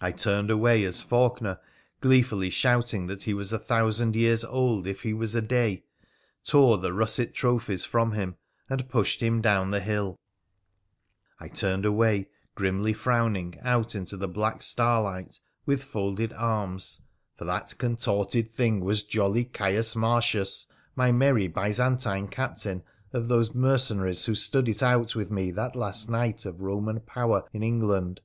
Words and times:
I 0.00 0.12
turned 0.12 0.50
away 0.50 0.84
as 0.84 1.02
Faulkener, 1.02 1.58
gleefully 2.00 2.50
shouting 2.50 3.06
that 3.06 3.24
he 3.24 3.34
was 3.34 3.52
a 3.52 3.58
thousand 3.58 4.14
years 4.14 4.44
old 4.44 4.86
if 4.86 5.02
he 5.02 5.12
was 5.12 5.34
a 5.34 5.40
day, 5.42 5.84
tore 6.44 6.78
the 6.78 6.92
russet 6.92 7.34
trophies 7.34 7.84
from 7.84 8.12
him, 8.12 8.36
and 8.70 8.88
pushed 8.88 9.20
him 9.20 9.40
down 9.40 9.70
th< 9.72 9.82
hill; 9.82 10.18
I 11.40 11.48
turned 11.48 11.84
away, 11.84 12.28
grimly 12.54 12.92
frowning, 12.92 13.58
out 13.62 13.96
into 13.96 14.16
the 14.16 14.28
black 14.28 14.62
star 14.62 15.02
light, 15.02 15.40
with 15.66 15.82
folded 15.82 16.32
arms, 16.34 17.00
for 17.36 17.44
that 17.44 17.76
contorted 17.78 18.50
thing 18.50 18.80
was 18.80 19.02
jolly 19.02 19.44
Caius 19.44 19.96
Martius, 19.96 20.66
my 20.94 21.10
merry 21.10 21.48
Byzantine 21.48 22.28
captain 22.28 22.84
of 23.12 23.26
those 23.28 23.50
mercen 23.50 23.98
aries 23.98 24.26
who 24.26 24.34
stood 24.34 24.68
it 24.68 24.82
out 24.82 25.16
with 25.16 25.30
me 25.30 25.50
that 25.52 25.74
last 25.74 26.08
night 26.08 26.44
of 26.46 26.56
Eoman 26.58 27.04
power 27.04 27.44
in 27.52 27.64
England 27.64 28.20